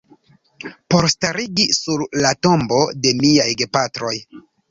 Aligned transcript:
Por 0.93 1.07
starigi 1.13 1.65
sur 1.79 2.03
la 2.23 2.33
tombo 2.47 2.81
de 3.05 3.13
miaj 3.23 3.47
gepatroj. 3.63 4.17